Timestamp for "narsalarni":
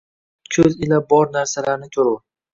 1.37-1.93